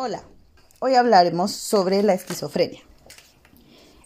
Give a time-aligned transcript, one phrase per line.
[0.00, 0.22] Hola,
[0.78, 2.82] hoy hablaremos sobre la esquizofrenia.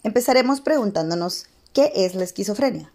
[0.02, 2.90] Empezaremos preguntándonos, ¿qué es la esquizofrenia?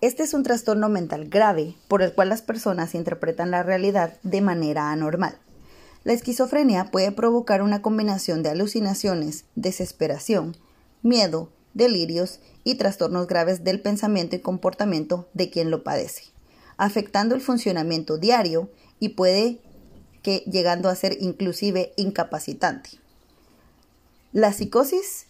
[0.00, 4.40] Este es un trastorno mental grave por el cual las personas interpretan la realidad de
[4.40, 5.36] manera anormal.
[6.04, 10.56] La esquizofrenia puede provocar una combinación de alucinaciones, desesperación,
[11.02, 16.22] miedo, delirios y trastornos graves del pensamiento y comportamiento de quien lo padece,
[16.78, 19.60] afectando el funcionamiento diario y puede
[20.46, 22.90] llegando a ser inclusive incapacitante.
[24.32, 25.26] La psicosis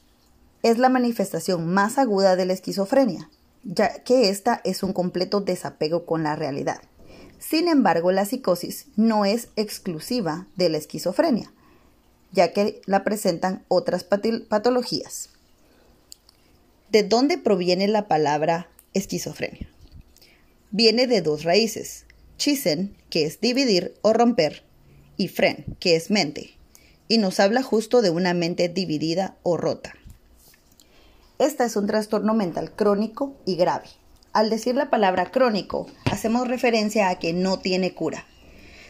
[0.63, 3.31] es la manifestación más aguda de la esquizofrenia,
[3.63, 6.81] ya que esta es un completo desapego con la realidad.
[7.39, 11.53] Sin embargo, la psicosis no es exclusiva de la esquizofrenia,
[12.33, 15.31] ya que la presentan otras patologías.
[16.91, 19.69] ¿De dónde proviene la palabra esquizofrenia?
[20.71, 22.07] Viene de dos raíces,
[22.39, 24.66] chisen, que es dividir o romper,
[25.17, 26.55] y fren, que es mente,
[27.09, 29.95] y nos habla justo de una mente dividida o rota.
[31.39, 33.89] Esta es un trastorno mental crónico y grave.
[34.33, 38.27] Al decir la palabra crónico, hacemos referencia a que no tiene cura.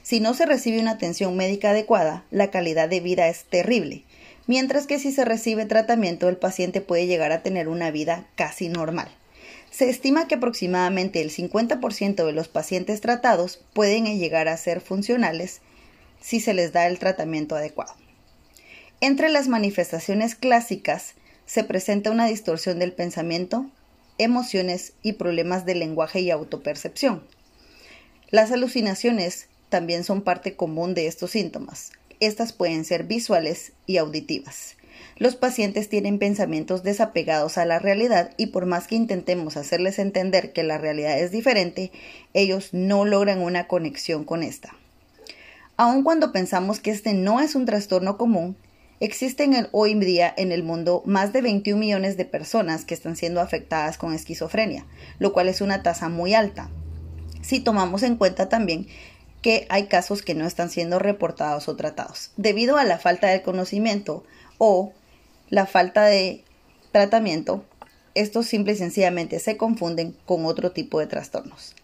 [0.03, 4.05] Si no se recibe una atención médica adecuada, la calidad de vida es terrible,
[4.47, 8.69] mientras que si se recibe tratamiento, el paciente puede llegar a tener una vida casi
[8.69, 9.09] normal.
[9.73, 15.61] Se estima que aproximadamente el 50% de los pacientes tratados pueden llegar a ser funcionales
[16.21, 17.95] si se les da el tratamiento adecuado.
[19.01, 21.15] Entre las manifestaciones clásicas
[21.45, 23.71] se presenta una distorsión del pensamiento,
[24.19, 27.23] emociones y problemas de lenguaje y autopercepción.
[28.31, 31.93] Las alucinaciones también son parte común de estos síntomas.
[32.19, 34.77] Estas pueden ser visuales y auditivas.
[35.19, 40.53] Los pacientes tienen pensamientos desapegados a la realidad y por más que intentemos hacerles entender
[40.53, 41.93] que la realidad es diferente,
[42.35, 44.75] ellos no logran una conexión con esta.
[45.79, 48.57] Aun cuando pensamos que este no es un trastorno común,
[48.99, 53.15] existen hoy en día en el mundo más de 21 millones de personas que están
[53.15, 54.87] siendo afectadas con esquizofrenia,
[55.19, 56.71] lo cual es una tasa muy alta.
[57.43, 58.87] Si tomamos en cuenta también
[59.43, 63.43] que hay casos que no están siendo reportados o tratados, debido a la falta de
[63.43, 64.25] conocimiento
[64.57, 64.95] o
[65.51, 66.43] la falta de
[66.91, 67.67] tratamiento,
[68.15, 71.75] estos simple y sencillamente se confunden con otro tipo de trastornos.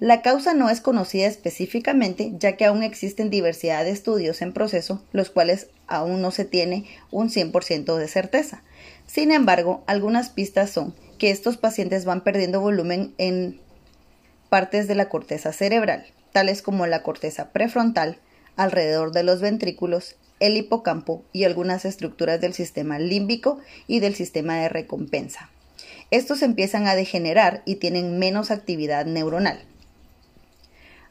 [0.00, 5.04] La causa no es conocida específicamente, ya que aún existen diversidad de estudios en proceso,
[5.12, 8.64] los cuales aún no se tiene un 100% de certeza.
[9.06, 13.60] Sin embargo, algunas pistas son que estos pacientes van perdiendo volumen en
[14.48, 18.18] partes de la corteza cerebral, tales como la corteza prefrontal,
[18.56, 24.56] alrededor de los ventrículos, el hipocampo y algunas estructuras del sistema límbico y del sistema
[24.56, 25.50] de recompensa.
[26.10, 29.64] Estos empiezan a degenerar y tienen menos actividad neuronal.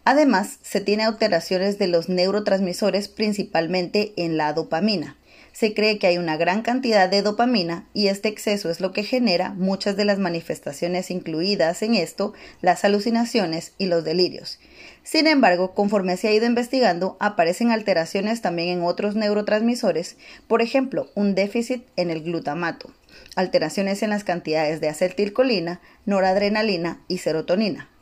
[0.06, 5.16] Además, se tiene alteraciones de los neurotransmisores principalmente en la dopamina.
[5.54, 9.04] Se cree que hay una gran cantidad de dopamina y este exceso es lo que
[9.04, 14.60] genera muchas de las manifestaciones incluidas en esto, las alucinaciones y los delirios.
[15.04, 21.12] Sin embargo, conforme se ha ido investigando, aparecen alteraciones también en otros neurotransmisores, por ejemplo,
[21.14, 22.92] un déficit en el glutamato,
[23.36, 27.93] alteraciones en las cantidades de acetilcolina, noradrenalina y serotonina.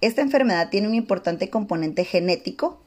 [0.00, 2.80] Esta enfermedad tiene un importante componente genético.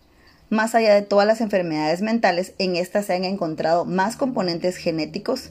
[0.49, 5.49] Más allá de todas las enfermedades mentales, en esta se han encontrado más componentes genéticos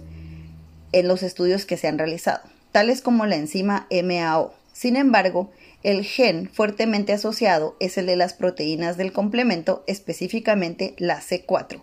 [0.93, 2.41] en los estudios que se han realizado,
[2.73, 4.55] tales como la enzima MAO.
[4.73, 5.51] Sin embargo,
[5.83, 11.83] el gen fuertemente asociado es el de las proteínas del complemento, específicamente la C4,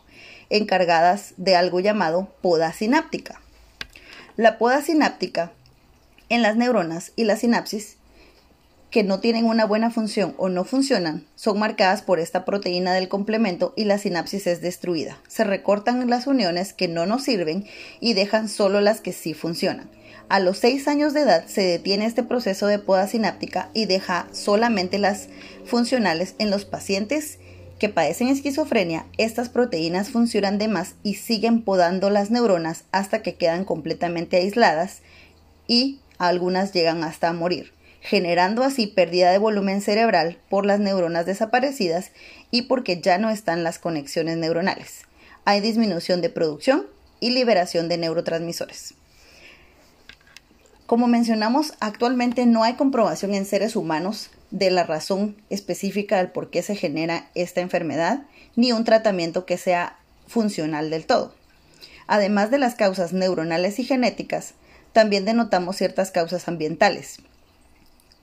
[0.49, 3.41] encargadas de algo llamado poda sináptica.
[4.35, 5.51] La poda sináptica
[6.29, 7.97] en las neuronas y la sinapsis
[8.93, 13.09] que no tienen una buena función o no funcionan son marcadas por esta proteína del
[13.09, 15.17] complemento y la sinapsis es destruida.
[15.27, 17.65] Se recortan las uniones que no nos sirven
[17.99, 19.89] y dejan solo las que sí funcionan.
[20.29, 24.27] A los 6 años de edad se detiene este proceso de poda sináptica y deja
[24.31, 25.27] solamente las
[25.65, 27.39] funcionales en los pacientes
[27.79, 33.33] que padecen esquizofrenia, estas proteínas funcionan de más y siguen podando las neuronas hasta que
[33.37, 35.01] quedan completamente aisladas
[35.67, 37.73] y algunas llegan hasta morir
[38.03, 42.11] generando así pérdida de volumen cerebral por las neuronas desaparecidas
[42.51, 45.03] y porque ya no están las conexiones neuronales.
[45.45, 46.85] Hay disminución de producción
[47.21, 48.95] y liberación de neurotransmisores.
[50.85, 56.49] Como mencionamos, actualmente no hay comprobación en seres humanos de la razón específica del por
[56.49, 58.23] qué se genera esta enfermedad,
[58.57, 59.97] ni un tratamiento que sea
[60.27, 61.33] funcional del todo.
[62.05, 64.55] Además de las causas neuronales y genéticas,
[64.91, 67.21] también denotamos ciertas causas ambientales,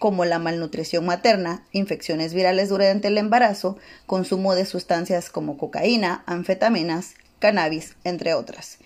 [0.01, 3.77] como la malnutrición materna, infecciones virales durante el embarazo,
[4.07, 8.79] consumo de sustancias como cocaína, anfetaminas, cannabis, entre otras,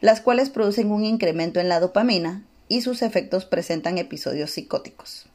[0.00, 5.26] las cuales producen un incremento en la dopamina y sus efectos presentan episodios psicóticos.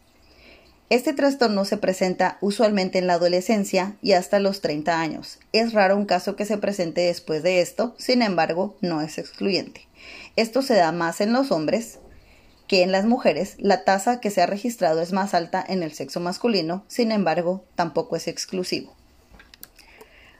[0.89, 5.37] Este trastorno se presenta usualmente en la adolescencia y hasta los 30 años.
[5.53, 9.87] Es raro un caso que se presente después de esto, sin embargo, no es excluyente.
[10.35, 11.99] Esto se da más en los hombres
[12.69, 13.55] que en las mujeres.
[13.57, 17.65] La tasa que se ha registrado es más alta en el sexo masculino, sin embargo,
[17.75, 18.95] tampoco es exclusivo.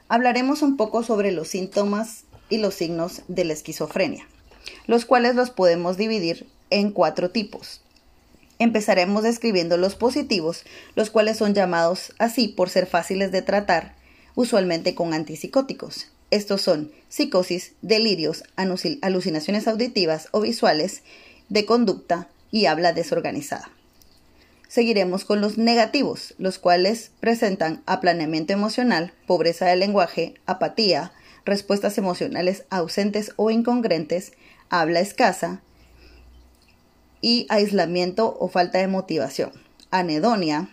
[0.08, 4.26] Hablaremos un poco sobre los síntomas y los signos de la esquizofrenia,
[4.86, 7.82] los cuales los podemos dividir en cuatro tipos.
[8.60, 13.96] Empezaremos describiendo los positivos, los cuales son llamados así por ser fáciles de tratar,
[14.36, 16.06] usualmente con antipsicóticos.
[16.30, 21.02] Estos son psicosis, delirios, alucinaciones auditivas o visuales,
[21.50, 23.70] de conducta y habla desorganizada.
[24.68, 31.12] Seguiremos con los negativos, los cuales presentan aplaneamiento emocional, pobreza de lenguaje, apatía,
[31.44, 34.32] respuestas emocionales ausentes o incongruentes,
[34.70, 35.60] habla escasa,
[37.20, 39.52] y aislamiento o falta de motivación,
[39.90, 40.70] anedonia,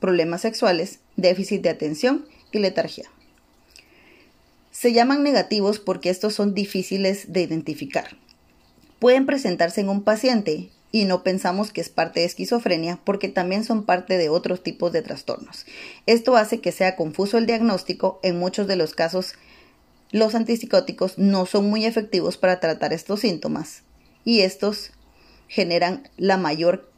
[0.00, 3.10] problemas sexuales, déficit de atención y letargia.
[4.70, 8.16] Se llaman negativos porque estos son difíciles de identificar.
[8.98, 13.64] Pueden presentarse en un paciente y no pensamos que es parte de esquizofrenia porque también
[13.64, 15.66] son parte de otros tipos de trastornos.
[16.06, 18.18] Esto hace que sea confuso el diagnóstico.
[18.22, 19.34] En muchos de los casos,
[20.10, 23.82] los antipsicóticos no son muy efectivos para tratar estos síntomas
[24.24, 24.92] y estos
[25.48, 26.90] generan la mayor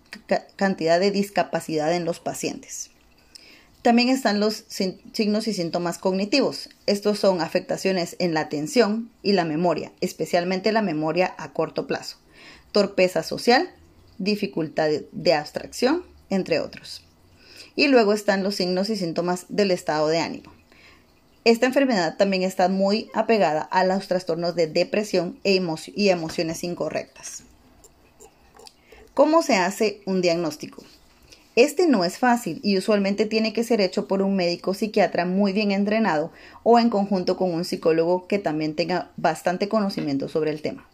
[0.57, 2.91] cantidad de discapacidad en los pacientes.
[3.83, 6.69] También están los signos y síntomas cognitivos.
[6.87, 12.17] Estos son afectaciones en la atención y la memoria, especialmente la memoria a corto plazo,
[12.73, 13.71] torpeza social,
[14.19, 17.05] dificultad de abstracción, entre otros.
[17.77, 20.53] Y luego están los signos y síntomas del estado de ánimo.
[21.45, 25.63] Esta enfermedad también está muy apegada a los trastornos de depresión e
[25.95, 27.45] y emociones incorrectas.
[29.15, 30.83] ¿Cómo se hace un diagnóstico?
[31.59, 35.53] Este no es fácil y usualmente tiene que ser hecho por un médico psiquiatra muy
[35.53, 36.31] bien entrenado
[36.63, 40.89] o en conjunto con un psicólogo que también tenga bastante conocimiento sobre el tema.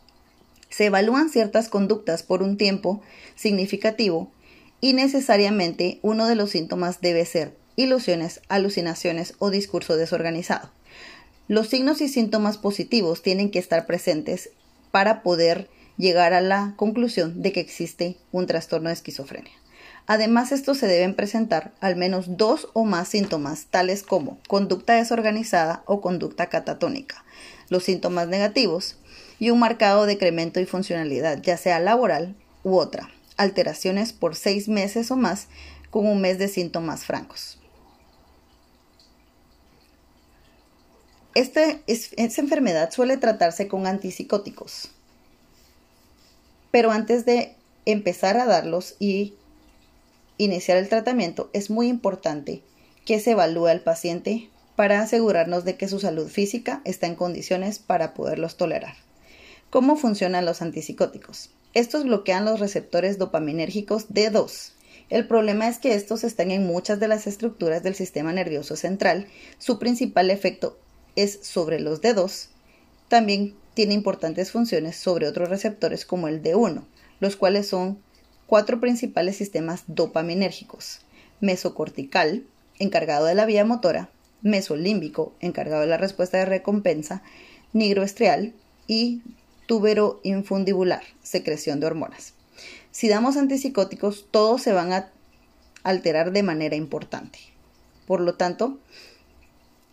[0.71, 3.03] Se evalúan ciertas conductas por un tiempo
[3.35, 4.33] significativo
[4.81, 10.71] y necesariamente uno de los síntomas debe ser ilusiones, alucinaciones o discurso desorganizado.
[11.47, 14.49] Los signos y síntomas positivos tienen que estar presentes
[14.93, 15.69] para poder
[15.99, 19.53] llegar a la conclusión de que existe un trastorno de esquizofrenia.
[20.07, 25.83] Además, estos se deben presentar al menos dos o más síntomas, tales como conducta desorganizada
[25.87, 27.25] o conducta catatónica,
[27.71, 28.97] los síntomas negativos
[29.39, 35.11] y un marcado decremento y funcionalidad, ya sea laboral u otra, alteraciones por seis meses
[35.11, 35.49] o más
[35.91, 37.59] con un mes de síntomas francos.
[41.35, 44.91] Esta enfermedad suele tratarse con antipsicóticos,
[46.71, 49.35] pero antes de empezar a darlos y
[50.39, 52.63] iniciar el tratamiento, es muy importante
[53.05, 57.79] que se evalúe al paciente para asegurarnos de que su salud física está en condiciones
[57.79, 58.97] para poderlos tolerar.
[59.71, 61.51] ¿Cómo funcionan los antipsicóticos?
[61.75, 64.73] Estos bloquean los receptores dopaminérgicos D2.
[65.11, 69.27] El problema es que estos están en muchas de las estructuras del sistema nervioso central.
[69.59, 70.79] Su principal efecto
[71.17, 72.49] es sobre los D2.
[73.09, 76.85] También tiene importantes funciones sobre otros receptores como el D1,
[77.21, 77.99] los cuales son
[78.47, 81.01] cuatro principales sistemas dopaminérgicos.
[81.41, 82.45] Mesocortical,
[82.79, 84.11] encargado de la vía motora,
[84.43, 87.23] mesolímbico, encargado de la respuesta de recompensa,
[87.73, 88.53] nigroestrial
[88.87, 89.23] y
[89.67, 92.35] tuberoinfundibular, secreción de hormonas.
[92.91, 95.11] Si damos antipsicóticos, todos se van a
[95.83, 97.39] alterar de manera importante.
[98.07, 98.79] Por lo tanto,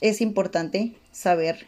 [0.02, 1.68] es importante saber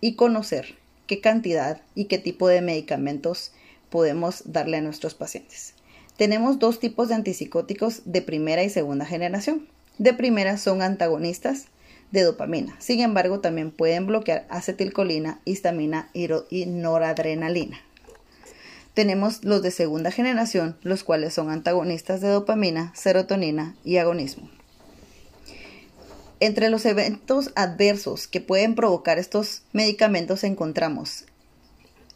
[0.00, 0.76] y conocer
[1.06, 3.52] qué cantidad y qué tipo de medicamentos
[3.94, 5.74] podemos darle a nuestros pacientes.
[6.16, 9.68] Tenemos dos tipos de antipsicóticos de primera y segunda generación.
[9.98, 11.66] De primera son antagonistas
[12.10, 12.74] de dopamina.
[12.80, 17.78] Sin embargo, también pueden bloquear acetilcolina, histamina y noradrenalina.
[18.94, 24.50] Tenemos los de segunda generación, los cuales son antagonistas de dopamina, serotonina y agonismo.
[26.40, 31.26] Entre los eventos adversos que pueden provocar estos medicamentos encontramos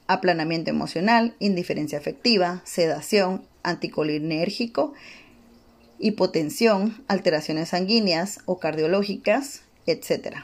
[0.09, 4.95] aplanamiento emocional, indiferencia afectiva, sedación, anticolinérgico,
[6.01, 10.39] hipotensión, alteraciones sanguíneas o cardiológicas, etc.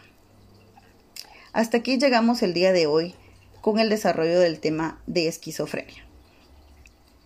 [1.52, 3.14] Hasta aquí llegamos el día de hoy
[3.60, 6.04] con el desarrollo del tema de esquizofrenia.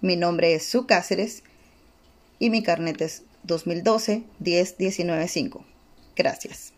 [0.00, 1.42] Mi nombre es Su Cáceres
[2.38, 4.76] y mi carnet es 2012 10
[6.14, 6.77] Gracias.